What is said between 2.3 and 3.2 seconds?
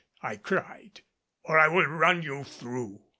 through!"